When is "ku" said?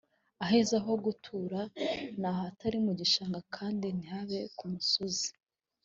4.57-4.65